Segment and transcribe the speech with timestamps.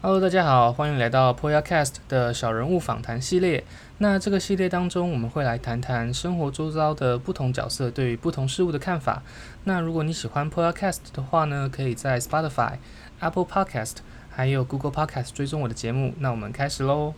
[0.00, 3.64] Hello，大家好，欢迎来到 Poyacast 的小人物访谈系列。
[3.98, 9.24] 那这个系列当中，我们会来谈谈生活周遭的不同角色对于不同事物的看法。
[9.64, 12.74] 那如果你喜欢 Poyacast 的话呢，可以在 Spotify、
[13.18, 13.96] Apple Podcast
[14.30, 16.14] 还有 Google Podcast 追踪我的节目。
[16.20, 17.14] 那我们开始喽。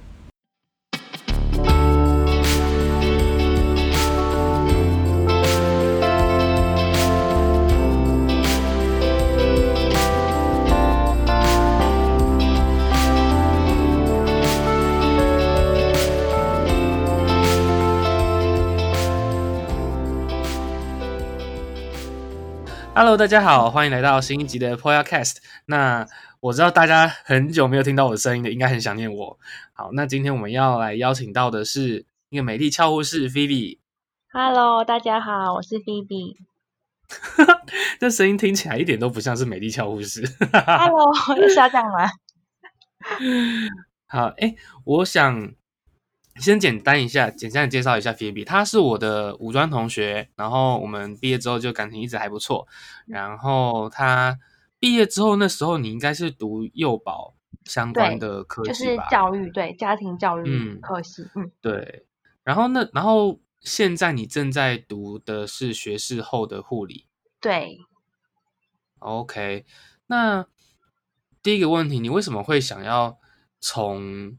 [22.92, 25.36] Hello，大家好，欢迎来到新一集的 Poyacast。
[25.66, 26.04] 那
[26.40, 29.38] 我知道大家很久没有听到我的声音了，应该很想念我。
[29.72, 33.78] 好，那今天我们要来邀请到的是一个美丽俏护士 Phoebe。
[34.32, 36.36] Hello，大家好，我是 Phoebe。
[38.00, 40.26] 这声音听起来一点都不像是美丽俏护士。
[40.52, 42.08] Hello，又下降了。
[44.08, 45.52] 好，哎，我想。
[46.40, 52.66] 先简单一下，简单的介绍一下 Phoebe，她是我的五专同学，然后我们毕业之后就感情一直还不错。
[53.06, 54.38] 然后他
[54.78, 59.04] 毕业之后，那时候你应该是读幼保相关的科系吧？
[59.04, 62.06] 就是教育，对，家庭教育科系，嗯，嗯对。
[62.42, 67.06] 然后那，然后现在你正在读的是学士后的护理，
[67.40, 67.78] 对。
[68.98, 69.64] OK，
[70.06, 70.46] 那
[71.42, 73.18] 第一个问题，你为什么会想要
[73.60, 74.38] 从？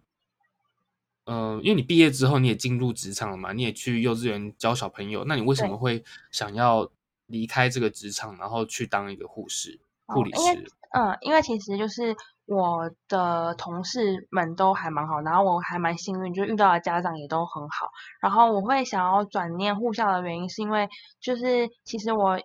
[1.25, 6.89] 嗯、呃，因为你毕业之后你也进入职场了嘛，你也去幼稚园教小朋友，那你为什么会想要
[7.27, 10.71] 离开这个职场，然后去当一个护士、护理师？
[10.93, 17.91] 嗯，因为其实就是我的同事们都还蛮好，然后我还蛮幸运，就遇到的家长也都很好。
[18.19, 20.89] 然后我会想要转念护校的原因，是因为
[21.21, 22.37] 就是其实我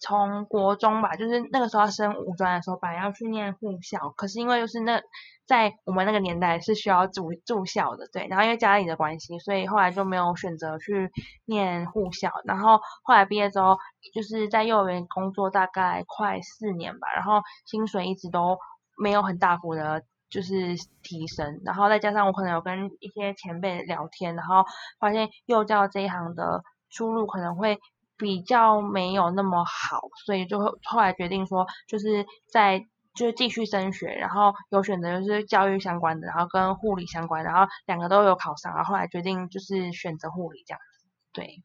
[0.00, 5.00] 从国中吧，就是那个时候升五专的时候，本来要去念护校，可是因为就是那。
[5.46, 11.10] 在我们那个年代是需要住住校的，对，然后因为家里的关系，所以后来就没有选择去
[11.44, 12.30] 念护校。
[12.46, 13.76] 然后后来毕业之后，
[14.14, 18.56] 就是在幼儿园工作大概快四年吧，然后薪水一直都
[18.96, 21.60] 没有很大幅的，就是提升。
[21.62, 24.64] 然后再加上我可能有跟一些前辈聊天，然后
[24.98, 27.78] 发现幼教这一行的出路可能会
[28.16, 32.86] 比较没有那么好，所以就后来决定说，就是在。
[33.16, 41.06] 就是继续升学，然后有选择就是教育相关的，然后跟护理相关，然后两个都有考上，然后后来决定就是选择护理这样子。
[41.32, 41.62] 对，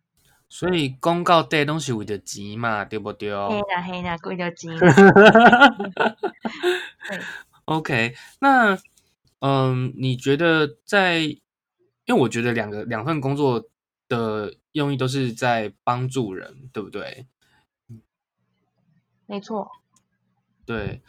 [0.47, 3.35] 所以公告带东西为了钱嘛，对不对？
[3.35, 4.77] 黑呀黑呀，为了钱。
[7.09, 7.19] 对
[7.65, 8.77] ，OK，那
[9.39, 11.21] 嗯，你觉得在，
[12.05, 13.63] 因为我觉得两个两份工作
[14.09, 17.27] 的用意都是在帮助人，对不对？
[19.25, 19.71] 没错。
[20.65, 21.01] 对，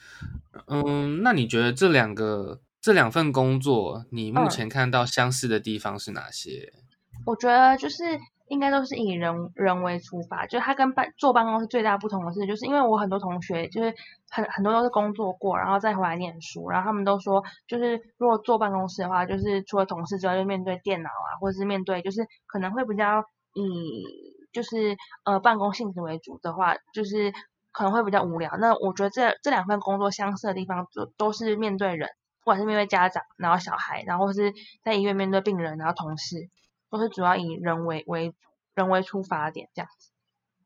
[0.66, 6.72] 嗯，那你觉得这两个这两份工作，你目前看到相似的地方是哪些？
[6.74, 8.04] 嗯、我觉得就是
[8.50, 13.94] 应该都是以人人为出发，就他跟办坐办公室最大不同的是，就是因为我很多同学就是
[14.28, 23.24] 很很多都是工作过，然后再回来念书，然后他们都说，就是如果坐办公室的话，就是除了同事之外，就面对电脑啊，或者是面对就是可能会比较
[23.54, 24.04] 以
[24.52, 27.32] 就是呃办公性质为主的话，就是。
[27.72, 28.50] 可能会比较无聊。
[28.58, 32.08] 那我觉得这这两份工作相似的地方，都都是面对人，
[32.40, 36.48] 不管是面对家长，然后小孩，然后是在医院面对病人，然后同事，
[36.90, 38.34] 都是主要以人为为
[38.74, 40.10] 人为出发点这样子。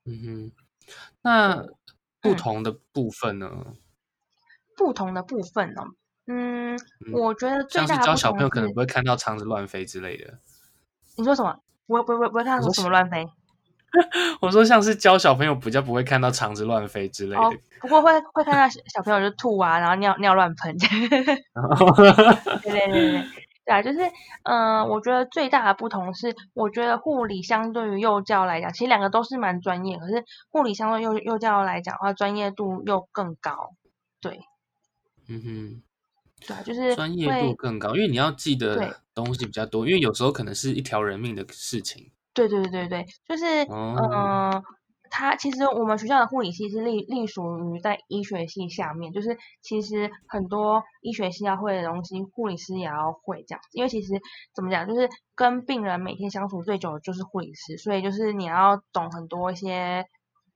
[0.06, 0.52] 嗯哼，
[1.22, 1.64] 那
[2.20, 3.48] 不同的部分呢？
[3.66, 3.76] 嗯、
[4.76, 5.82] 不同的部分呢？
[6.26, 10.38] 嗯，嗯我觉得最大的是像是教小朋友可能不会看到肠子乱飞之类的。
[11.16, 11.60] 你说什么？
[11.86, 13.26] 不会不会不会看到什么乱飞？
[14.40, 20.76] 我说像是教小朋友比较不会看到肠子乱飞之类的，哦、不过会会看到小朋友就吐啊，然后尿尿乱喷。
[20.80, 20.88] 对
[22.72, 23.24] 对对对
[23.64, 24.00] 对啊，就是
[24.42, 33.70] 嗯、呃，我觉得最大的不同是，我觉得护理相对于幼教来讲，其实两个都是蛮专业，可是护理相对幼幼教来讲的话，专业度又更高。
[34.20, 34.40] 对，
[35.28, 35.82] 嗯哼，
[36.46, 42.10] 对啊，就是专业度更高，因为你要记得东西比较多，因为有时候可能是一条人命的事情。
[42.34, 44.62] 对对对对对，就是嗯、呃，
[45.16, 53.68] 他其实我们学校的护理系是隶隶属于在医学系下面，就是其实很多医学系要会的东西，护理师也要会这样子。
[53.74, 54.20] 因为其实
[54.52, 60.04] 怎么讲，就是跟病人每天相处最久的就是护理师，所以就是你要懂很多一些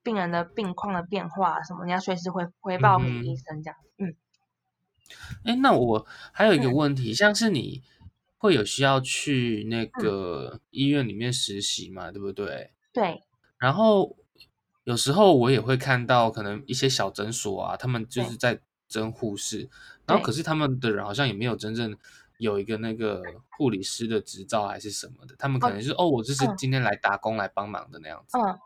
[0.03, 3.77] 病人的病况的变化什么，你要随时回回报给医生这样。
[3.99, 4.17] 嗯。
[5.45, 7.85] 哎、嗯，那我还有一个问题，嗯、像是你。
[8.41, 12.09] 会有需要去那个医院里面实习嘛？
[12.09, 12.71] 嗯、对不对？
[12.93, 13.21] 对。
[13.59, 14.15] 然后
[14.89, 18.59] 有时候我也会看到，可能一些小诊所啊，他们就是在
[18.89, 19.69] 征护士，
[20.07, 21.95] 然后可是他们的人好像也没有真正
[22.39, 23.23] 有一个那个
[23.59, 28.39] 护理师的执照还是什么的，他们可能是哦，哦，我就是今天来打工来帮忙的那样子。
[28.39, 28.59] 嗯，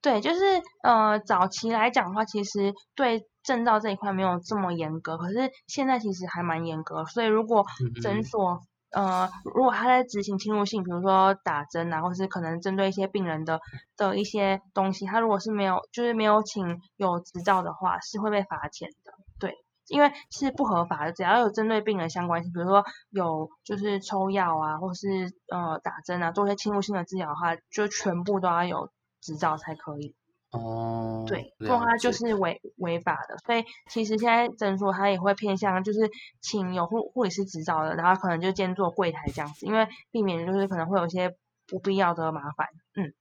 [0.00, 0.40] 对，就是
[0.82, 7.66] 呃，早期来讲的话，其实对证照这一块没有这么严格，可是现在其实还蛮严格，所以如果
[8.02, 8.62] 诊所。
[8.96, 13.60] 呃，如果他在执行侵入性，比如说打针啊，或是可能针对一些病人的
[13.94, 19.12] 的一些东西，他如果是没有，就是没有请有执照的话，是会被罚钱的。
[19.38, 19.54] 对，
[19.88, 28.88] 因为是不合法的，只要有针对病人相关性，比如说有就是抽药啊，或是呃打针啊，做一些侵入性的治疗的话，就全部都要有
[29.20, 30.16] 执照才可以。
[30.58, 36.10] 哦，对，不然它就是违违法的，所以其实现在诊所它也会偏向就是
[36.40, 41.34] 请有护护理师执照的，然后可能就兼做柜台这样子，因为避免就是可能会有一些
[41.66, 42.68] 不必要的麻烦。
[42.94, 43.12] 嗯，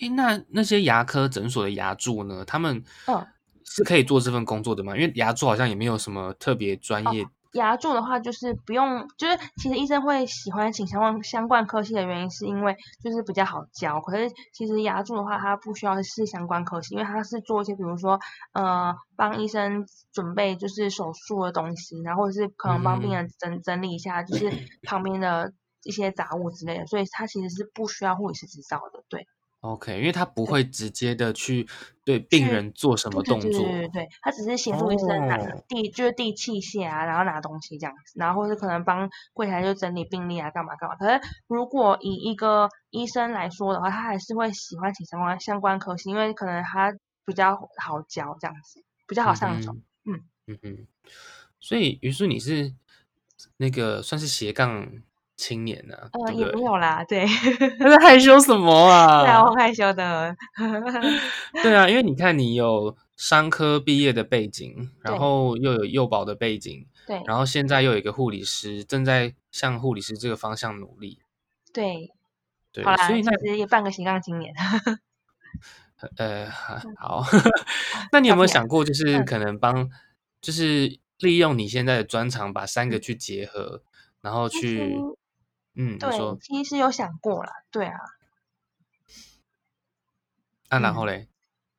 [0.00, 2.44] 诶，那那些牙科诊所的牙助呢？
[2.44, 3.26] 他们嗯
[3.64, 4.96] 是可以做这份工作的吗？
[4.96, 7.26] 因为牙助好像也没有什么特别专业。
[7.46, 14.00] 哦牙柱的话，就是不用，就是其实医生会喜欢请相关相关科系的原因，是因为就是比较好教。
[14.00, 18.20] 可是其实牙柱的话，它不需要是相关科系，因为它是做一些，比如说
[18.52, 24.50] 呃，帮医生准备就是手术的东西，然后或者是可能帮病人整整理一下，就是
[24.82, 25.52] 旁边的
[25.82, 29.26] 一些杂物之类的，所以它其实是不需要护理师执照的，对。
[29.72, 31.66] OK，因为他不会直接的去
[32.04, 35.36] 对病人做什么动作，对对对对，他只是协助医生拿
[35.66, 40.96] 递，就是递器械啊，然后拿东西这样子，然后或是可能帮柜台就整理病历啊，干嘛干嘛。
[40.96, 49.72] 可是如果以一个医生来说的话，他还是会喜欢请相关相关科系，因为可能他比较好教这样子，比较好上手。
[50.04, 50.86] 嗯嗯嗯，
[51.58, 52.72] 所以于是你是
[53.56, 54.88] 那个算是斜杠。
[55.36, 56.08] 青年呢、啊？
[56.12, 57.26] 呃，也没有啦，对。
[57.78, 59.20] 他在害羞什么啊？
[59.22, 60.34] 对啊，我害羞的。
[61.62, 71.18] 对啊，因为你看，你有商科毕业的背景，然后又有幼保的背景，对，然后现在又有一个护理师，正在向护理师这个方向努力。
[71.72, 72.10] 对，
[72.72, 74.54] 对，好啦，所以那其实也半个斜杠青年。
[76.16, 76.50] 呃，
[76.96, 77.22] 好，
[78.10, 79.88] 那你有没有想过，就是可能帮，
[80.40, 83.82] 就是利用你现在的专长，把三个去结合，
[84.22, 84.96] 然后去。
[85.76, 87.98] 嗯，对，其实有想过了，对啊。
[90.68, 91.28] 啊，然后嘞？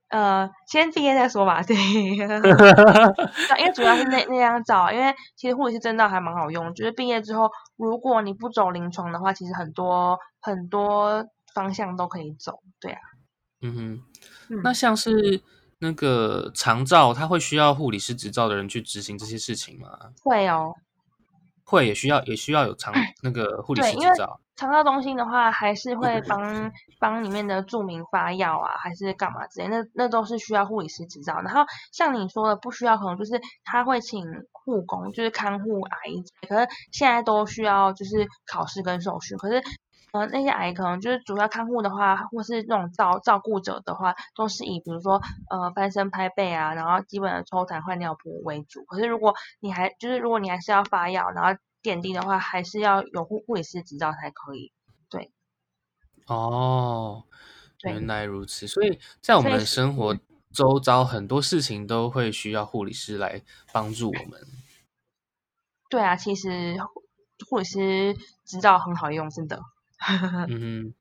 [0.10, 1.76] 呃，先毕业再说吧，对。
[3.60, 13.00] 因为主要是那那张照，因为其实护理师证照还蛮好用，就是毕业之后，如果你不走临床的话，其实很多很多方向都可以走，对啊。
[13.62, 14.04] 嗯哼，
[14.56, 15.42] 嗯，那像是
[15.80, 20.14] 那个长照，他会需要护理师执照的人去执行这些事情吗？
[20.24, 20.74] 会哦。
[21.68, 24.40] 会也需要也需要有长那个护理师执照。
[24.56, 31.40] 肠道中心的话，还是会帮帮里面的住民发药啊，还是干嘛之类，那那都是需要护理师执照。
[31.42, 36.24] 然后像你说的，不需要，可能就是他会请护工，就是看护阿姨。
[36.48, 39.36] 可是现在都需要就是考试跟手续。
[39.36, 39.62] 可是
[40.14, 48.86] 呃那些阿姨可能就是主要看护的话，或是那种照照顾者的话，都是以比如说呃翻身拍背啊，然后基本的抽痰换尿布为主。
[48.86, 54.72] 可是如果你还就是如果你还是要发药，然后点滴的话，还是要有护护理师执照才可以。
[55.10, 55.32] 对，
[56.26, 57.24] 哦，
[57.84, 58.68] 原来如此。
[58.68, 60.18] 所以在我们生活
[60.52, 64.42] 周遭，很多事情都会需要护理师来帮助我们。
[65.90, 66.76] 对啊，其实
[67.50, 69.62] 护理师执照很好用，真的。
[70.50, 70.94] 嗯哼。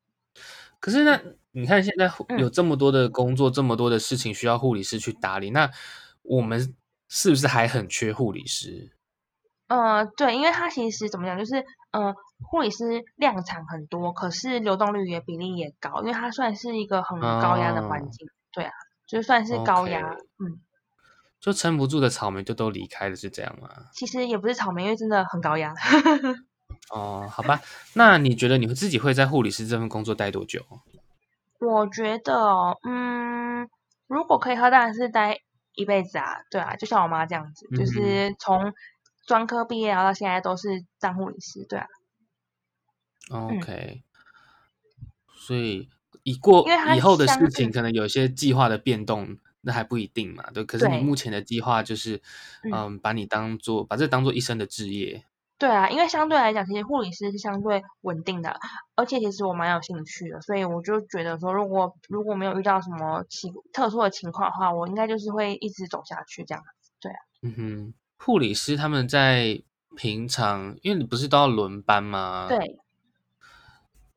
[0.79, 1.21] 可是那
[1.53, 5.71] 你看，现在有这么多的工作，嗯、这么多的事情需要护理师去打理，那
[6.23, 6.75] 我们
[7.09, 8.93] 是不是还很缺护理师？
[9.69, 18.73] 呃，对，因为他其实怎么讲，就是呃，护理师量产很多，可是流动率也比例也高，因为它算是一个很高压的环境，哦、对啊，
[19.07, 20.61] 就算是高压嗯，
[21.41, 23.69] 就撑不住的草莓就都离开了，是这样吗？
[23.93, 25.75] 其实也不是草莓，因为真的很高压。
[26.91, 27.61] 哦，好吧，
[27.95, 30.65] 那你觉得你会自己会在护理师这份工作待多久？
[31.61, 33.69] 我觉得，嗯，
[34.07, 35.41] 如果可以的话，当然是待
[35.75, 38.75] 一辈子啊，对啊，就像我妈这样子，嗯、就是从。
[39.27, 41.89] 专科毕业，然后到现在都是当护理师，对啊。
[43.31, 44.05] OK，、
[45.01, 45.89] 嗯、所以
[46.23, 46.65] 以过
[46.95, 50.63] 以后的事情，可能有些计划的变动，那还不一定嘛，对。
[50.65, 52.23] 可是你目前的计划就是，
[52.63, 55.25] 嗯，嗯，把你当做把这当做一生的志业。
[55.59, 58.59] 对啊，因为相对来讲，其实护理师是相对稳定的，
[58.95, 67.19] 而且其实我蛮有兴趣的，所以我就觉得说，如果如果没有遇到什么奇特殊的情况的话，我应该就是会一直走下去这样子，对啊。
[67.43, 67.95] 嗯哼。
[68.19, 69.63] 护理师他们在
[69.95, 72.47] 平常，因为你不是都要轮班吗？
[72.49, 72.59] 对。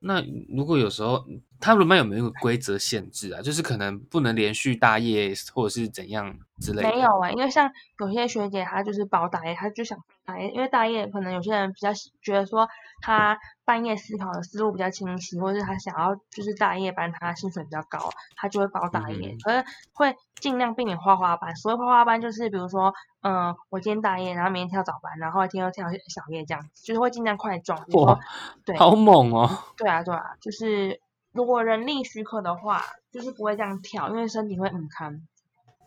[0.00, 1.24] 那如果有时候
[1.60, 3.42] 他轮班有没有规则限制啊？
[3.42, 6.88] 就是可能不能连续大夜，或者是怎样之类的？
[6.88, 11.90] 没有啊、欸，因为像有些学姐她就是包大夜，她就想大夜，因为大夜可能有些人比较
[12.22, 12.66] 觉得说
[13.02, 21.54] 她半夜思考的思路比较清晰，或者是她想要就是大夜班，他薪水比较高，她就会包大夜，嗯、可是会尽量避免花花班。
[21.56, 22.92] 所谓花花班就是比如说，
[23.22, 27.78] 嗯、呃，我今天大夜，然后明天跳早班，然后后天又跳小夜这样子，就是会尽量块状。
[27.92, 28.18] 哇，
[28.64, 29.48] 对，好猛哦！
[29.76, 31.00] 对啊，对啊，就是。
[31.32, 32.82] 如果人力许可的话，
[33.12, 35.22] 就是不会这样跳，因为身体会很堪。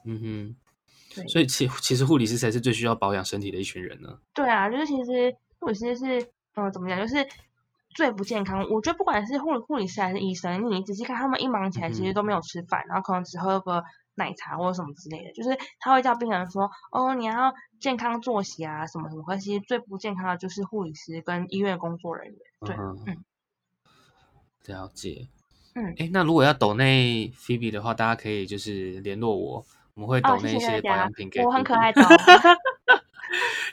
[0.05, 0.55] 嗯哼，
[1.13, 4.19] 对，所以其其实护理师才是最需要保养身体的一群人呢。
[4.33, 6.21] 对啊，就是其实护理师是，
[6.55, 7.27] 嗯、呃，怎么讲，就是
[7.93, 8.67] 最不健康。
[8.69, 13.83] 我觉得不管是护护理师还是医生，你仔细看他们一忙起来，其实都没有吃饭，嗯、然后可能只喝个
[14.15, 15.31] 奶茶或者什么之类的。
[15.33, 19.23] 就是他会叫病人说，哦，你要健康作息啊，什么什么。
[19.23, 22.37] 可其实最不健康的就是护理师跟医院工作人员。
[22.65, 23.23] 对，嗯，嗯。
[24.65, 25.27] 了解，
[25.75, 31.45] 嗯，哎，那如果要抖内菲比的话，大家可以就是联络我，我们会抖内一些保养品给你。
[31.45, 32.01] 我很可爱 的，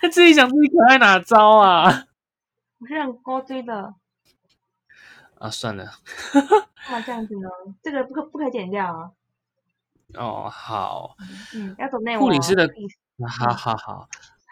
[0.01, 2.07] 他自己想自己可爱哪招啊？
[2.81, 3.95] 我是很高追的。
[5.41, 5.91] 啊，算了。
[6.87, 7.49] 干嘛这样子呢？
[7.83, 9.11] 这个不可不可以剪掉啊？
[10.15, 11.17] 哦，好。
[11.55, 12.69] 嗯，要抖内护理师的，
[13.27, 14.09] 好好好。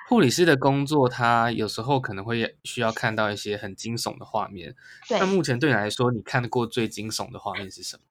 [0.09, 4.75] 护理师的工作，他有时候可能会需要看到一些很惊悚的画面。
[5.07, 5.19] 对。
[5.21, 8.03] 那目前对你来说，你看过最惊悚的画面是什么？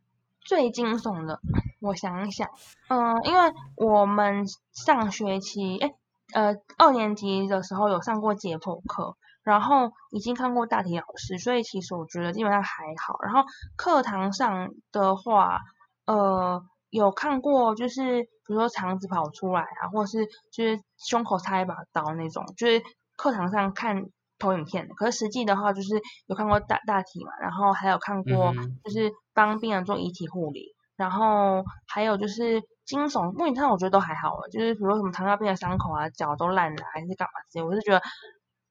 [0.44, 1.40] 最惊悚的，
[1.80, 2.46] 我想一想，
[2.88, 5.94] 嗯、呃，因为我们上学期，哎，
[6.34, 9.16] 呃，二年级的时候有上过解剖课，
[9.46, 13.18] 然后已经看过大体老师，所以其实我觉得基本上还好。
[13.22, 13.42] 然后
[13.76, 15.60] 课堂上的话，
[16.04, 16.62] 呃。
[16.90, 22.80] 有看过，就是比如说肠子跑出来啊，或者是就是胸口插一把刀那种，就是
[23.16, 24.04] 课堂上看
[24.38, 24.88] 投影片。
[24.96, 33.32] 可是实际的话，就是有看过大大体嘛，然后还有看过就是帮病人做遗体护理，然后还有就是惊悚。
[33.32, 38.00] 目前看我觉得都还好了，就是比如说什么糖尿病的伤口啊，脚都烂了还是干嘛之类，我是觉得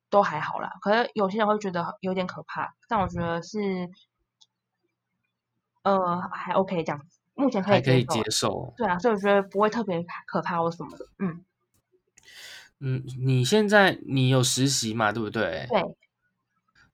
[0.09, 0.77] 都还好啦。
[0.81, 3.89] 可是有些人会觉得有点可怕，但我觉得是
[5.83, 7.19] 呃还 OK 这样子。
[7.37, 11.43] 目前可以可以接受，对啊，所以我觉得不会特别可怕或什么的，嗯
[12.79, 15.67] 嗯，你现在你有实习嘛，对不对？
[15.69, 15.83] 对。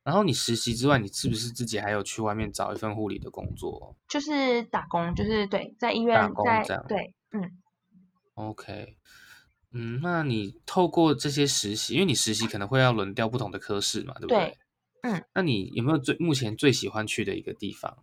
[0.04, 3.96] 然后你实习之外，你是不是自己还有去外面找一份护理的工作？
[4.08, 7.62] 就是打工，就是对，在医院打工这样，对，嗯。
[8.34, 8.98] OK，
[9.74, 14.38] 嗯，那你透过这些实习，因为你实习可能会要轮调不同的科室嘛，对不对？
[14.38, 14.58] 对，
[15.04, 15.24] 嗯。
[15.34, 17.98] 那你有没有最目前最喜欢去的一个地方？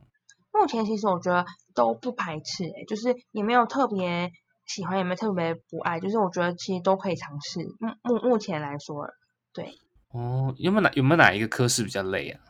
[0.53, 1.45] 目前其实我觉得
[1.75, 4.31] 都不排斥，欸，就是也没有特别
[4.67, 7.61] 喜欢，也没有特别不爱，就是我觉得其实都可以尝试。
[7.79, 9.07] 目目目前来说，
[9.53, 9.79] 对。
[10.11, 12.41] 哦，有没有哪有没有哪一个科室比较累啊？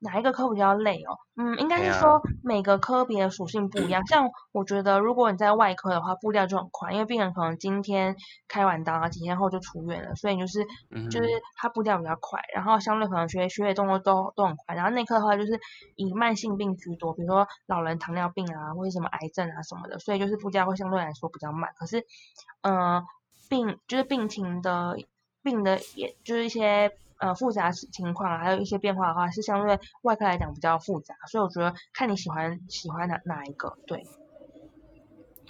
[0.00, 1.18] 哪一个科比较累哦？
[1.36, 4.06] 嗯，应该是说每个科别的属性不一样。
[4.06, 8.14] 像我觉得，如果你在外科的话，步调就很快，因为病人可能今天
[8.46, 10.64] 开完刀啊，几天后就出院了，所以就是
[11.10, 14.74] 就是他步调比较快，然后相对可能学血液动作都都很快。
[14.74, 15.58] 然后内科的话，就是
[15.96, 21.70] 以慢性病居多，比如说老人糖尿病啊，或者什么癌症啊什么的，所以就是步调会相对来说比较慢。
[21.76, 22.04] 可是，
[22.62, 23.06] 嗯、呃，
[23.48, 24.96] 病就是病情的
[25.42, 26.92] 病的，也就是一些。
[27.18, 34.06] 呃，复杂情况还有一些变化的话，是相对外科来讲比较复杂，所以我觉得看你喜欢喜欢哪哪一个，对。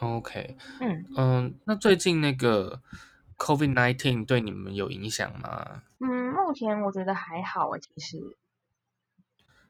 [0.01, 2.81] OK，嗯嗯，那最近那个
[3.37, 5.83] COVID nineteen 对你们有影响吗？
[6.01, 8.37] 嗯，目前我觉得还好啊，其实。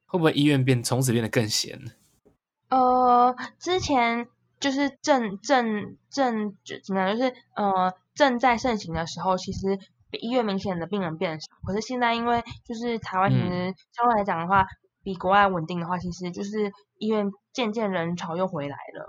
[0.06, 1.80] 会不会医院变从此变得更闲？
[2.68, 4.28] 呃，之前
[4.60, 9.80] 就是正正正就怎么样，就是呃正在盛行的时候，其实。
[10.10, 14.66] 比医院明显的病人变少，可是现在因为就是台湾其实相对来讲的话，嗯、
[15.02, 19.08] 比国外稳定的话，其实就是医院渐渐人潮又回来了。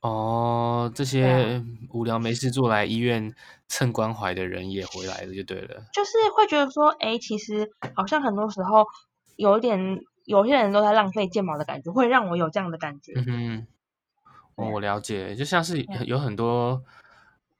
[0.00, 3.34] 哦，这些无聊没事做来医院
[3.68, 5.86] 蹭关怀的人也回来了，就对了。
[5.92, 8.86] 就是会觉得说，哎，其实好像很多时候
[9.36, 13.12] 有点有些人都在浪费健保的感觉，会让我有这样的感觉。
[13.26, 13.66] 嗯
[14.56, 16.82] 我了解，就像是有很多。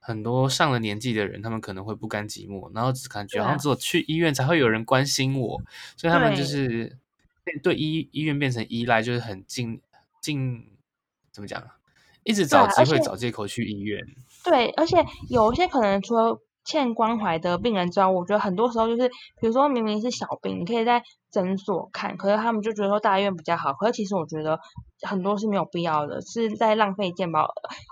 [0.05, 5.59] 很多上了年纪的人，他们可能会不甘寂寞，然后只感觉好像只有去医院才会有人关心我，
[5.97, 6.95] 所以他们就是
[7.63, 9.81] 对医医院变成依赖，就是很近
[10.21, 10.63] 近
[11.31, 11.61] 怎么讲，
[12.23, 14.05] 一直找机会找借口去医院。
[14.43, 16.39] 对，而且有一些可能除了。
[16.65, 19.07] 欠关怀的病人之外，我觉得很多时候就是，
[19.39, 23.71] 比如说明明是小病，你可以在诊所看，可是他们就觉得说大医院比较好。
[23.73, 24.59] 可是其实我觉得
[25.01, 27.47] 很多是没有必要的，是在浪费健保，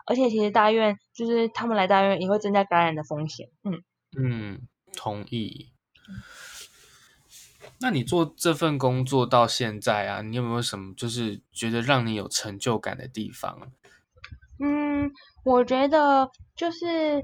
[0.08, 3.48] 而且其实大医院就是他们来大医院也会增加感染的风险。
[3.64, 3.84] 嗯
[4.18, 5.70] 嗯，同意。
[7.80, 13.72] 那你做这份工作到现在啊，你有没有什么就是觉得让你有成就感的地方？
[14.60, 15.12] 嗯，
[15.44, 17.22] 我觉得就是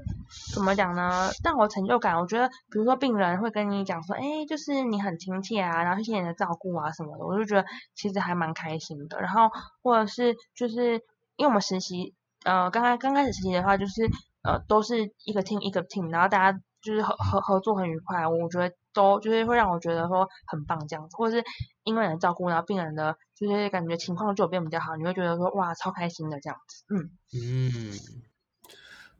[0.54, 1.30] 怎么讲呢？
[1.42, 9.20] 让我成就感，我觉得比如说病人会跟你讲说，哎，就是你很亲切啊，然后谢谢你的照顾啊什么的，我就觉得其实还蛮开心的。
[9.20, 9.50] 然后
[9.82, 11.02] 或者是就是
[11.36, 14.02] 因为我们实习，呃，刚刚刚开始实习的话，就是
[14.42, 18.74] 呃都是一个 team 一个 team，然后大家就是合合合作很愉快，我觉得。
[18.92, 21.44] 都就是会让我觉得说很棒这样子，或者是
[21.84, 27.92] 因为你的照顾，然后病人的就是感觉情况就变比较好，你会觉得说哇超开心的这样子，嗯嗯，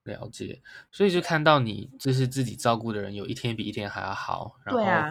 [0.04, 0.60] 了解，
[0.92, 5.10] 所以就看到你就是自己照顾的人有一天比一天还要好，然后，对啊，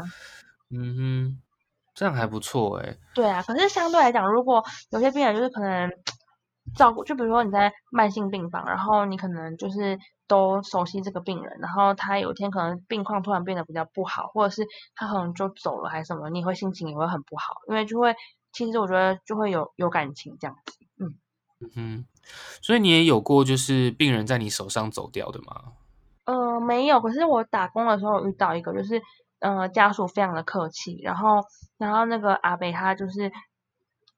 [0.69, 1.41] 嗯哼，
[1.93, 2.99] 这样还不错诶。
[3.15, 5.91] 对啊，可是相对来讲，如果有些病人就是可能
[6.75, 9.97] 照顾，就比如说你在慢性病房，然后你可能就是。
[10.29, 14.63] 都熟悉这个病人，然后他有一天可能病况突然变得比较不好，或者是
[14.93, 18.15] 他可能就走了还是什么，你会心情也会很不好，因为就会
[18.65, 21.15] 其实我觉得就会有有感情这样子，嗯
[21.59, 22.05] 嗯哼，
[22.61, 25.73] 所以你也有过就是病人在你手上走掉的吗？
[26.25, 29.01] 呃，没有，可是我打工的时候遇到一个，就是
[29.39, 31.43] 呃家属非常的客气，然后
[31.77, 33.31] 然后那个阿北他就是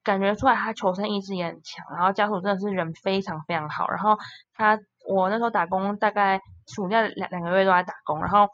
[0.04, 4.18] 感觉出来他求生意志也很强，然后家属真的是人非常非常好，然后
[4.54, 4.80] 他。
[5.10, 8.48] 我那时候打工，大概暑假两两个月都在打工，然后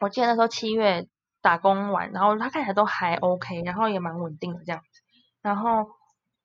[0.00, 1.06] 我记得那时候七月
[1.46, 5.00] 打工完，然后他看起来都还 OK，然后也蛮稳定的这样子，
[5.42, 5.86] 然后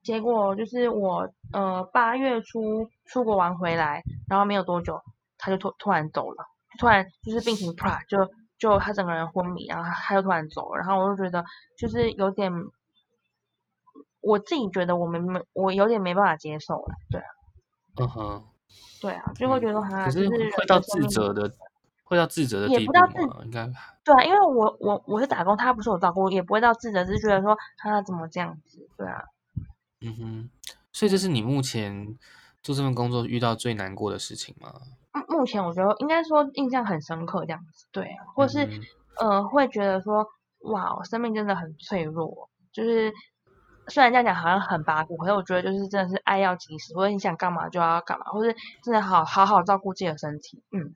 [0.04, 5.02] 结果就是我呃八月初出国玩回来，然后没有多久
[5.40, 6.46] 他就突突然走了，
[6.78, 8.30] 突然就是病情 突然就
[8.60, 11.44] 就他整个人昏迷，然后他他就突然走了，然后我就觉得
[11.80, 12.52] 就是有点，
[14.22, 17.28] 我自己觉得我没没我有点没办法接受了，对啊，
[18.02, 18.44] 嗯哼。
[19.02, 21.52] 对啊，就会觉得他、嗯、是会到自责的，
[22.12, 23.42] 会到自责的地步吗？
[23.44, 23.66] 应该
[24.04, 29.24] 对啊，因为我我我是打工，他不是我照顾，也不会到自责，只是觉得说他怎么这样子，对啊。
[30.02, 30.50] 嗯哼，
[30.92, 32.18] 所以这是你目前
[32.62, 34.74] 做这份工作遇到最难过的事情吗？
[35.28, 38.82] 目前我觉得应该说印象很深刻这样子，对、啊，或是、嗯、
[39.20, 40.28] 呃会觉得说
[40.60, 43.12] 哇，生命真的很脆弱，就是。
[43.88, 50.64] 虽然这样讲好像很八股，可是我觉得就是真的是爱要及时，或者你想干嘛就要干嘛，或是真的好好好照顾自己的身体。
[50.72, 50.96] 嗯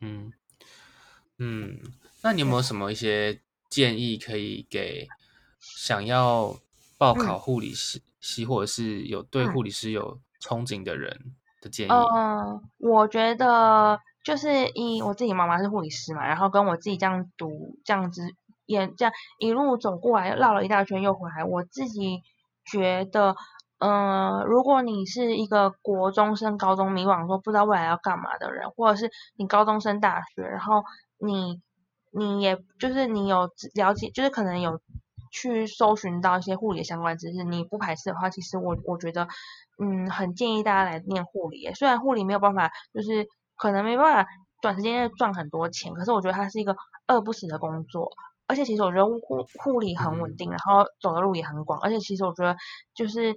[0.00, 0.32] 嗯
[1.38, 1.80] 嗯，
[2.22, 5.06] 那你有没有什么一些建议可以给
[5.58, 6.56] 想要
[6.96, 11.90] 报考护理系，系、嗯、或者是有对护理师有憧憬的人的建议？
[11.90, 18.34] 嗯、呃，我觉得就是一我自己妈妈是护理师嘛，然后跟我自己这样读这样子。
[18.68, 21.42] 也这样一路走过来，绕了一大圈又回来。
[21.42, 22.20] 我自己
[22.66, 23.34] 觉得，
[23.78, 30.82] 嗯、呃，如果你是一个国中生、高中迷惘说不知道未来要干嘛的人，或者是你高中升大学，然后
[31.18, 31.60] 你
[32.10, 34.80] 你也就是你有了解，就是可能有
[35.30, 39.28] 去搜寻到一些护理的相关知识，你不排斥的话，其实我我觉得，
[39.78, 41.72] 嗯，很建议大家来念护理。
[41.74, 46.74] 虽然护理没有办法，就是可能没办法短时间内赚很多钱，可是我觉得它是一个
[47.06, 48.10] 饿不死的工作。
[48.48, 49.20] 而且其实我觉得护
[49.62, 52.56] 护理很稳定，然后走的路也很广，而且其实我觉得
[52.94, 53.36] 就是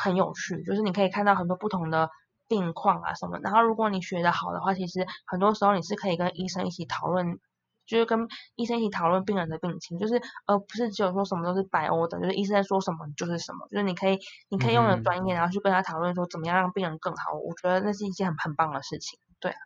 [0.00, 2.08] 很有趣，就是你可以看到很多不同的
[2.48, 3.38] 病况啊什么。
[3.40, 7.38] 然后如果你学的好的话，其实很多时候你是可以跟医生一起讨论，
[7.86, 17.32] 就是跟医生一起讨论病人的病情，就是而不是只有说什么都是白欧的，就是医生在说什么就是什么，就是你可以你可以用你的专业，然后去跟他讨论说怎么样让病人更好。
[17.34, 19.58] 我觉得那是一件很很棒的事情，对啊。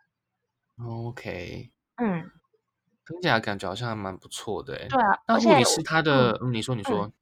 [0.85, 1.71] OK。
[1.95, 2.29] 嗯。
[3.07, 4.87] 听起来感觉好像还蛮不错的诶。
[4.87, 7.05] 对啊，那护理师他的，嗯，你说你说。
[7.05, 7.13] 嗯、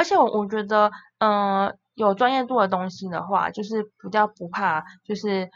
[0.00, 5.50] 而且我我觉得，嗯、呃，有专业度的东西的话，就是比较不怕，就是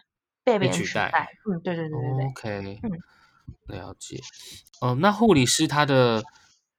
[0.44, 1.30] 被别人取代。
[1.50, 2.26] 嗯，对对对对对。
[2.26, 4.18] OK，嗯，了解。
[4.83, 6.22] 哦、呃，那护理师他的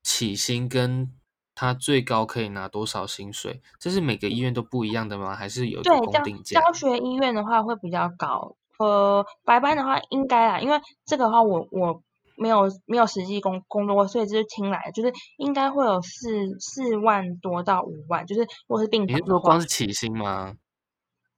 [0.03, 1.11] 起薪跟
[1.55, 3.63] 他最高可以拿多少薪水？
[3.79, 5.35] 这是每个医院都不一样的吗？
[5.35, 6.61] 还是有一个公定价？
[6.61, 12.03] 教学医院的话会比较高，呃，白班的话应该啦，因为这个的话我我。
[12.37, 19.15] 没有没有实际工工作过，所以就是听来的，就是应该会有四四万多到五万，就是如果是病房。
[19.15, 20.53] 你是说光是起薪吗？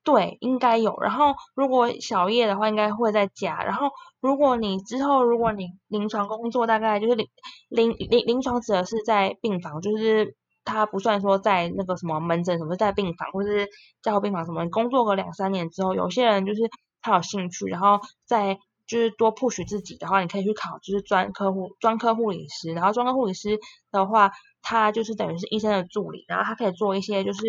[0.03, 0.97] 对，应该有。
[1.01, 3.61] 然后如果小夜的话，应该会再加。
[3.63, 3.89] 然后
[4.21, 7.27] 如果你之后如果你临床工作，大概就是临
[7.69, 13.67] 临临临床指的是在病房，就是他不算说在那个什么门诊什么，在病房或者是
[14.01, 16.61] 加护病房什么，你工作个两三年之后，有些人就是
[17.01, 18.57] 他有兴趣，然后在。
[18.87, 22.73] 就是多 push 自己的话，你可以去考，就是专科护专科护理师。
[22.73, 23.59] 然后专科护理师
[23.91, 27.41] 的话，他就是等于是医生的助理，然后他可以做一些就是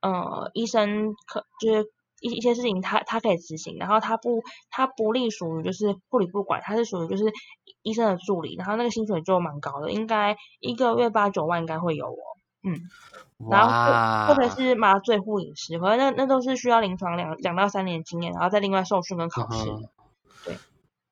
[0.00, 1.86] 呃医生可就是
[2.20, 7.30] 一一些事情他他可以执行，然后他不他不隶属于就是护理部管，他是属于就是
[7.82, 12.24] 医生的助理，然后那个薪水就蛮高的，应该一个月八九万应该会有哦，
[12.64, 12.80] 嗯，
[13.50, 19.68] 然后或者是麻醉护理师，可能那那都是需要临床两两到三年经验，然后再另外受训跟考试，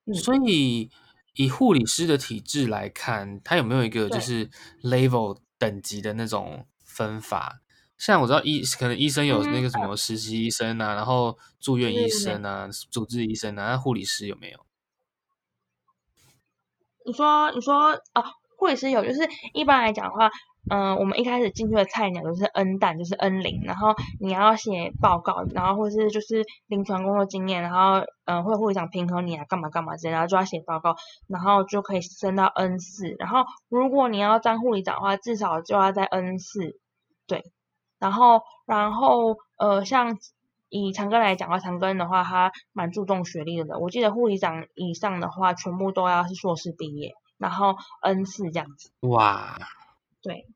[0.07, 0.90] 嗯、所以
[1.35, 4.51] 以护理师的体制来看，他有没有一个就是
[4.83, 7.61] level 等级的那种分法？
[7.97, 14.67] 像我知道医可能医生有那个什么实习医生啊，嗯、然后住院医生啊，主治医生啊，那护理师有没有？
[17.07, 18.25] 你说你说啊，
[18.64, 20.31] 护理师有，就是一般来讲的话，
[20.70, 30.96] 嗯、我们一开始进去的菜鸟都是 N 蛋，就是 N 零，然后你要写报告，然后或是就是临床工作经验，然后嗯、会护理长评核你啊，干嘛干嘛之类，然后就要写报告，
[31.29, 36.79] 然后就可以升到 N 四，然后如果你要当护理长的话，至少就要在 N 四，
[37.27, 37.42] 对。
[38.00, 40.18] 然后，然后，呃，像
[40.68, 43.79] 以长庚来讲的话，长庚的话，他蛮注重学历的。
[43.79, 48.90] 我记得护理长以上的话，全部都要是硕士毕业，然后 N 四这样子。
[49.01, 49.59] 哇，
[50.23, 50.47] 对，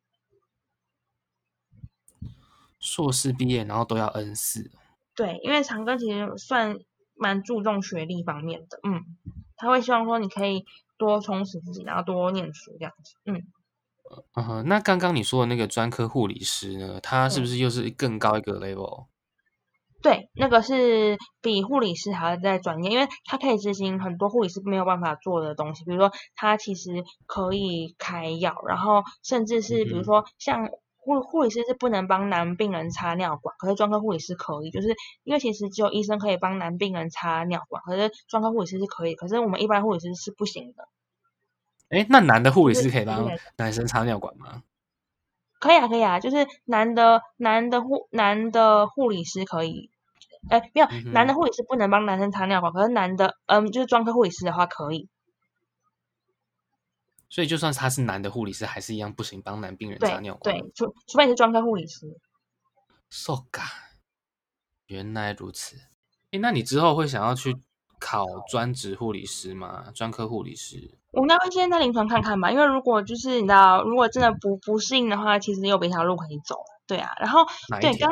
[2.78, 4.70] 硕士毕业，然后都要 N 四。
[5.14, 6.78] 对，因为长庚其实算
[7.14, 9.04] 蛮注重学历方面的，嗯，
[9.56, 10.64] 他会希望说你可以
[10.96, 13.46] 多充实自己，然后多念书这样子，嗯。
[14.32, 16.98] 嗯哼，那刚刚你说的那个专科护理师呢？
[16.98, 19.04] 他是不是又是更高一个 level？
[20.00, 40.88] 对，那个是比护理师还要再专业，因为他可以执行很多护理师没有办法做的东西，比如说他其实可以开药，然后甚至是比如说像护护理师是不能帮男病人插尿管，可是专科护理师可以，就是因为其实只有医生可以帮男病人插尿管，可是专科护理师是可以，可是我们一般护理师是不行的。
[41.88, 44.62] 哎，那男的护理师可以帮男生插尿管吗？
[45.58, 49.90] 可以啊，可以啊，就是男的男的护男的护理师可以，
[50.50, 55.08] 哎，没有，嗯、男的护理师不能帮男生擦尿管，可是男的，嗯，就是专科护理师的话可以。
[57.30, 60.54] 所以就算他是男的护理师，还是一样不行，帮男病人擦尿管。
[60.54, 62.18] 对，除除非你是专科护理师。
[63.10, 63.68] So ga，
[64.86, 65.76] 原来如此。
[66.30, 67.56] 哎，那你之后会想要去
[67.98, 69.90] 考专职护理师吗？
[69.94, 70.97] 专科护理师？
[71.12, 77.10] 我应该会先在临床看看吧，因为如果就是你知道，如果真的不不适应的话，其实有别条路可以走，对啊。
[77.18, 77.46] 然后
[77.80, 78.10] 对刚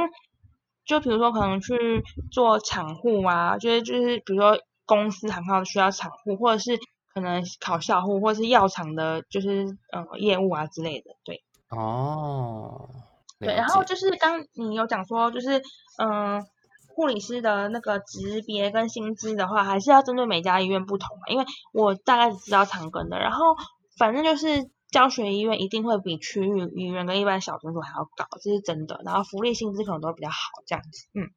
[0.84, 6.78] 就比如说可能去做厂护啊，就是就是比如说公司行号需要厂护，或者是
[7.12, 11.42] 可能考校护，或者是药厂的，就是呃业务啊之类的，对。
[11.68, 12.88] 哦。
[13.38, 15.58] 对，然后就是刚你有讲说就是
[15.98, 16.38] 嗯。
[16.38, 16.46] 呃
[16.96, 23.44] 护理师的那个职别跟薪资的话，还是要针对每家医院不同，因为我大概只知道长庚的，然后
[23.98, 28.98] 反正就是教学医院一定会比区域医院跟一般小诊所还要高，这是真的。
[29.04, 31.06] 然后福利薪资可能都比较好，这样子。
[31.12, 31.28] 嗯，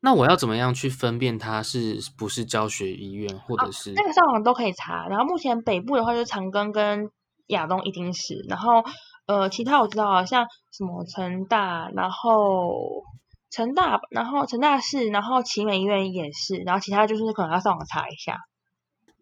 [0.00, 5.06] 那我要怎么样去分辨它是不是教学医院，或者是、哦、那个上网都可以查。
[5.06, 7.08] 然后目前北部的话就是长庚跟
[7.46, 8.82] 亚东一定是，然后
[9.26, 13.04] 呃其他我知道像什么成大，然后。
[13.52, 18.40] 成大，然后成大是，然后奇美医院也是，然后其他就是可能要上网查一下，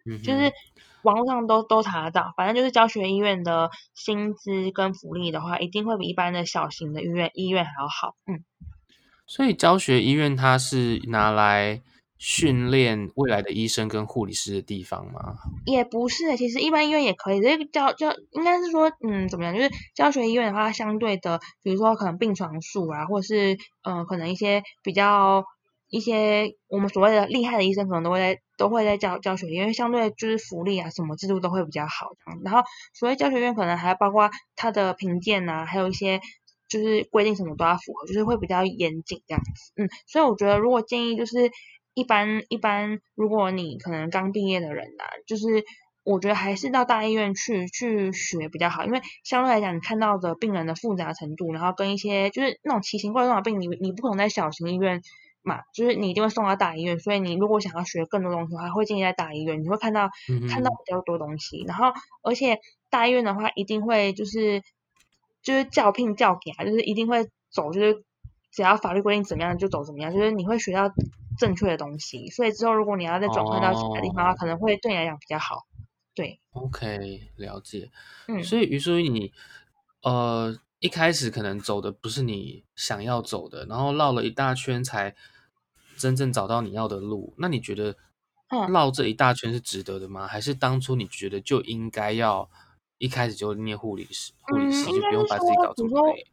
[0.07, 0.51] 嗯，就是
[1.03, 8.45] 网络上都都查得到，反正就是教学医院的薪资跟福利的话，一定会比一般的小型的医院医院还要好，嗯。
[9.27, 11.83] 所以教学医院它是拿来。
[12.23, 15.37] 训练未来的医生跟护理师的地方吗？
[15.65, 17.41] 也不是，其实一般医院也可以。
[17.41, 19.55] 这个教教应该是说，嗯，怎么样？
[19.55, 23.55] 就是教学医院的话，相对的，比如说可能病床数啊，或者是
[23.85, 25.47] 嗯、呃，可能一些比较
[25.89, 32.11] 一些我们所谓的厉害的医生，可能都会在都会在教教学医院，相对就是福利啊，什么制度都会比较好。
[32.45, 32.61] 然后
[32.93, 36.21] 所谓教学院可能还要包括它的评鉴啊，还有一些
[36.69, 39.73] 就是规定什么都要符合，就是会比较严谨这样子。
[39.77, 41.51] 嗯，所以我觉得如果建议就是。
[42.01, 45.45] 一般一般，如果你可能刚毕业的人呐、啊，就是
[46.03, 55.03] 我觉得还是到大医院去去学比较好，因为相对来讲，你看到的病人的复杂程度，然后跟一些就是那种奇形怪状的病，你你不可能在小型医院
[55.43, 60.09] 嘛，就是你一定会送到大医院，所以你如果想要学更多东西的话，会建议在大医院，你会看到、
[60.49, 62.59] 看到比较多东西，然后而且
[62.89, 64.63] 大医院的话，一定会就是
[65.43, 68.03] 就是教聘教给啊，就是一定会走就是。
[68.53, 70.89] 只要法律规定怎么样就走怎么样，就是你会学到
[71.41, 75.67] 正确的东西，所以之后如果你要再转换到其他地方的话，哦、可能会对你来讲比较好。
[76.15, 77.91] 对，OK，了解。
[78.29, 79.33] 嗯，所以于所以你
[80.03, 85.15] 呃一开始可能走的不是你想要走的，然后绕了一大圈才
[85.97, 87.33] 真正找到你要的路。
[87.39, 87.97] 那你觉得
[88.69, 90.27] 绕这一大圈是值得的吗？
[90.27, 92.51] 嗯、还是当初你觉得就应该要
[92.99, 96.27] 一开始就念护理师，护理师就不用把自己搞这么累？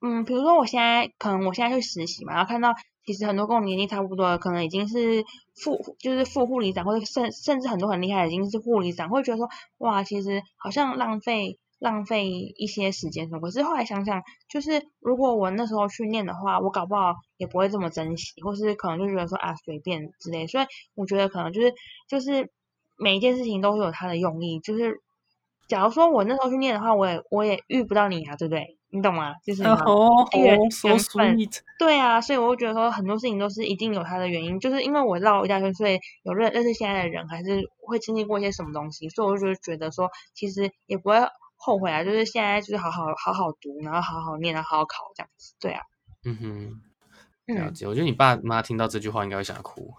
[0.00, 2.74] 嗯，比如说我现在可能我现在去实习嘛，然后看到
[3.04, 13.40] 其实很多跟我年纪差不多的，可能已经是副就是副护理长，或者甚甚至很多很厉害的已经是护理长，会觉得说哇，其实好像浪费浪费一些时间什么。
[13.40, 20.46] 可是后来想想，就是如果我那时候去念的话，我搞不好也不会这么珍惜，或是可能就觉得说啊随便之类。
[20.46, 21.74] 所以我觉得可能就是
[22.08, 22.50] 就是
[22.96, 25.00] 每一件事情都会有它的用意，就是。
[25.66, 28.76] 假如说我那时候去念的话，我也我也遇不到你啊，对不对？
[28.94, 29.34] 你懂吗？
[29.44, 30.24] 就是哦
[31.10, 31.36] 分。
[31.80, 41.16] 对啊，所以我会觉得说很多事情都是一定有它的原因，就是因为我绕一大圈，所以有认认识现在的人，还是会经历过一些什么东西，所以我就觉得说，其实也不会
[41.56, 45.54] 后悔啊，就是现在就是好好好好读，然后好好念，然后好好考这样子。
[45.58, 45.82] 对啊。
[46.24, 46.36] 嗯
[47.46, 47.86] 哼，了解。
[47.86, 49.92] 嗯、我觉得你爸妈听到这句话应该会想哭。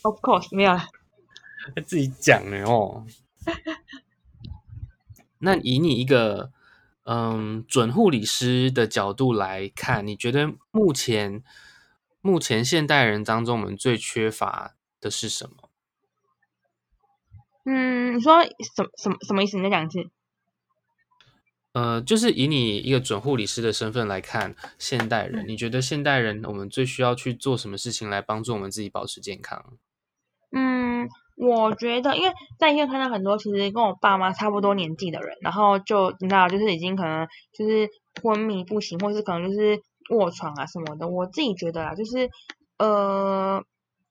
[0.00, 0.88] Of course，没有啦，
[1.84, 3.04] 自己讲的哦。
[5.44, 6.50] 那以你一个
[7.04, 11.42] 嗯准护理师的角度来看，你觉得目前
[12.20, 15.70] 目前现代人当中，我们最缺乏的是什么？
[17.64, 19.56] 嗯，你说什么什么什么意思？
[19.56, 20.10] 你再讲一次。
[21.72, 29.78] 呃，就是以你一个准护理师的身份来看，现代人，嗯，你觉得现代人我们最需要去做什么事情来帮助我们自己保持健康？
[30.50, 30.81] 嗯。
[31.36, 37.88] 我觉得，因为在医院看到很多其实跟我爸妈差不多年纪的人，然后就你知道，就是已经可能就是
[38.22, 41.08] 昏迷不醒，或是可能就是卧床啊什么的。
[41.08, 42.30] 我自己觉得啊，就是
[42.78, 43.62] 呃，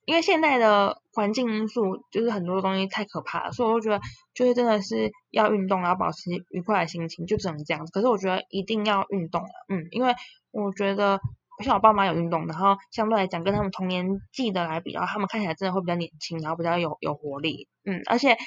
[0.06, 4.02] 因为现在的环境因素，就是很多东西太可怕了，所以我觉得
[4.34, 7.92] 就是真的是要运动，然后保持愉快的心情，就只能这样子。
[7.92, 10.14] 可是我觉得一定要运动，嗯，因为
[10.52, 11.20] 我觉得。
[11.62, 18.38] 像我爸妈有运动，然后相对来讲跟他们同年纪的来比较，他们看起来真的会比较年轻，然后比较有有活力，嗯，而且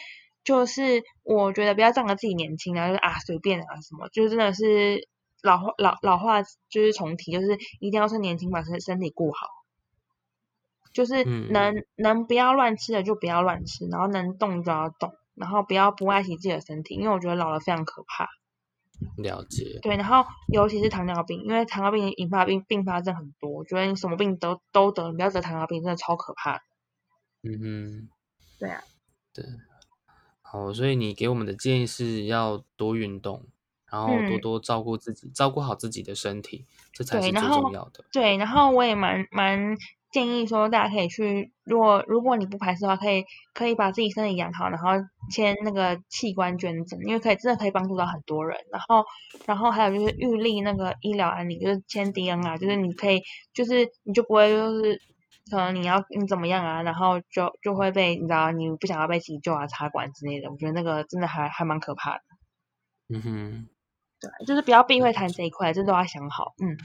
[0.45, 5.09] 就是我觉得不要仗着自己年轻，然后就是啊随便啊什么，就是真的是
[5.43, 9.49] 老话老老话就是重提，就是一定要趁年轻把身身体顾好，
[10.93, 18.29] 就是能、嗯、能不要乱吃的就不要乱吃，然后能动就要动，然后不要不爱惜自己的身体，因为我觉得老了非常可怕。
[19.17, 19.79] 了解。
[19.83, 26.63] 对，然后尤其是糖尿病，因为糖尿病引发病并发症很多，我觉得你什么病都都得，你不要得糖尿病，真的超可怕。
[27.43, 28.09] 嗯哼，
[28.59, 28.83] 对啊，
[29.33, 29.45] 对，
[30.43, 33.45] 好，所以你给我们的建议是要多运动，
[33.91, 38.05] 然后多多照顾自己，嗯、照顾好自己的身体，这才是最重要的。
[38.13, 39.77] 对，对，然后我也蛮蛮。
[40.15, 44.91] 建议说大家可以去，如果如果你不排斥的话，可以可以把自己身体养好，然后
[45.29, 48.57] 签那个器官捐赠，因为可以真的可以帮助到很多人。
[48.71, 49.05] 然后
[49.45, 53.21] 然后还有就是预立那个医疗安宁，就是签 DNR，就是你可以
[53.53, 55.03] 就是你就不会就是
[55.51, 62.23] 可能你要你怎么样啊，然后就就会被你知道你不想要被急救啊插管之类的，我觉得那个真的还还蛮可怕的。
[63.09, 63.69] 嗯哼，
[64.21, 66.55] 对，就是不要避讳谈这一块，这都要想好。
[66.63, 66.79] 嗯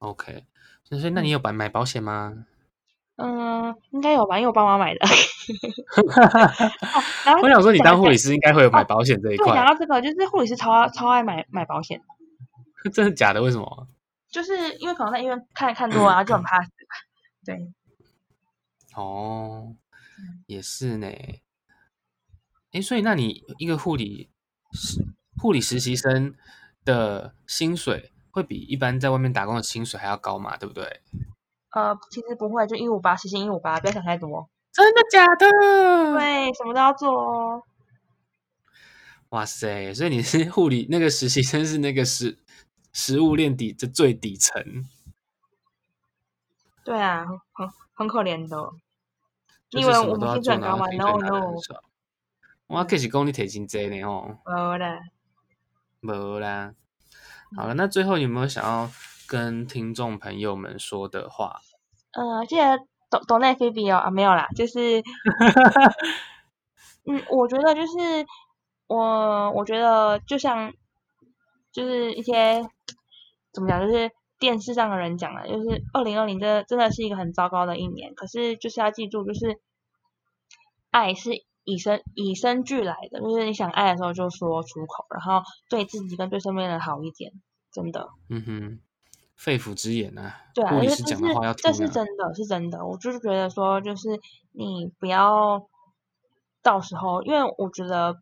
[0.00, 0.44] ，OK。
[0.84, 2.46] 所以，那你有买买保险吗？
[3.16, 5.00] 嗯，应该有吧，因为我爸妈买的。
[7.42, 9.54] 我想说，你当护理师应该会有买保险这一块。
[9.54, 12.00] 讲到这个，就是护理师超超爱买买保险。
[12.92, 13.42] 真的假的？
[13.42, 13.88] 为什么？
[14.30, 16.70] 就是因为可能在医院看看多啊，就很怕死。
[17.44, 17.70] 对。
[18.96, 19.74] 哦，
[20.46, 21.06] 也是呢。
[22.72, 24.30] 哎，所以那你一个护理
[25.36, 26.34] 护理实习生
[26.84, 28.12] 的薪水？
[28.30, 30.56] 会比一般在外面打工的薪水还要高嘛？
[30.56, 31.00] 对不对？
[31.70, 34.48] 呃，其实不会，就一五八，时薪一五八，不要想太多。
[34.72, 35.48] 真的假的？
[36.18, 37.62] 对，什么都要做哦。
[39.30, 42.38] 哇塞，所以你是护理那个实习生，是那个食
[42.92, 44.84] 食物链底的最底层。
[46.82, 48.72] 对啊，很很可怜的。
[49.70, 51.54] 因为我们薪水很高嘛？No No。
[52.66, 54.38] 我可是讲你提薪多呢哦。
[54.44, 55.00] 没啦。
[56.00, 56.74] 没啦。
[57.56, 58.90] 好了，那最后有没有想要
[59.26, 61.60] 跟听众朋友们说的话？
[62.12, 62.78] 呃，记得
[63.10, 65.02] 抖抖内菲比哦啊，没有啦，就是，
[67.06, 68.26] 嗯，我觉得就是
[68.86, 70.72] 我，我觉得就像
[71.72, 72.62] 就是一些
[73.52, 79.60] 怎么讲，就是电视上的人讲的，就是二零二零这真的是一个很糟糕的一年，可是就是要记住，就是
[80.90, 81.30] 爱是
[81.64, 87.32] 与生以生俱来的，就是你想爱的时候就说出口，然后对自己跟对身边人好一点，
[87.70, 88.08] 真的。
[88.28, 88.80] 嗯哼，
[89.36, 90.34] 肺腑之言、啊。
[90.54, 91.04] 对啊，因为这是
[91.56, 94.08] 这是真的是真的，我就是觉得说，就是
[94.52, 95.68] 你不要
[96.62, 98.16] 到时候，因为我觉得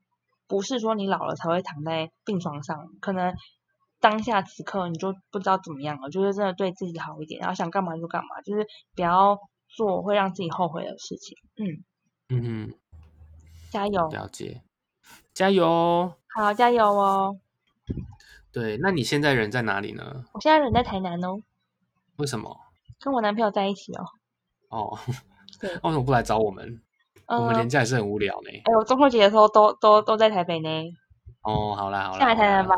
[0.46, 3.35] 不是说你老了才会躺在病床上，可能
[4.01, 11.37] 当下此刻你就不知道怎么样了，就是真的对自己好一点，然后想干嘛就干嘛，就是不要做会让自己后悔的事情。
[11.57, 11.85] 嗯
[12.31, 12.74] 嗯哼。
[13.70, 14.09] 加油！
[14.09, 14.62] 了解，
[15.35, 16.12] 加油！
[16.35, 17.38] 好，加油哦！
[18.52, 20.24] 对，那你现在人在哪里呢？
[20.33, 21.40] 我现在人在台南哦。
[22.16, 22.59] 为什么？
[23.00, 24.04] 跟我男朋友在一起哦。
[24.70, 24.98] 哦，
[25.61, 26.81] 对， 为什么不来找我们？
[27.26, 28.50] 呃、我们连假也是很无聊呢。
[28.64, 30.68] 哎我，中秋节的时候都都都在台北呢。
[31.42, 32.74] 哦，好啦好啦，下来台南吧。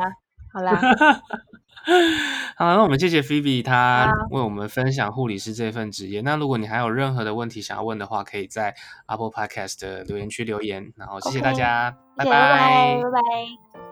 [0.53, 0.81] 好啦，
[2.57, 6.21] 好，那我们谢谢 Phoebe，她为我们分享护理师这份职业。
[6.21, 8.75] 那如果你还有任何的问题想要问的话，可以在
[9.07, 10.93] Apple Podcast 的留言区留言。
[10.97, 13.90] 然后谢谢大家，Okay, 拜拜，拜拜。